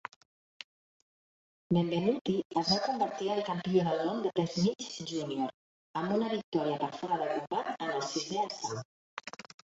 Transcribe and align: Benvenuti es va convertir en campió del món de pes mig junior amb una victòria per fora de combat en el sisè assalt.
Benvenuti 1.75 2.33
es 2.61 2.71
va 2.73 2.77
convertir 2.85 3.27
en 3.33 3.41
campió 3.49 3.83
del 3.87 4.01
món 4.07 4.23
de 4.23 4.31
pes 4.39 4.55
mig 4.63 4.87
junior 5.11 5.51
amb 6.01 6.15
una 6.15 6.31
victòria 6.31 6.79
per 6.85 6.89
fora 7.03 7.19
de 7.25 7.29
combat 7.35 7.69
en 7.75 7.93
el 7.97 8.01
sisè 8.09 8.41
assalt. 8.47 9.37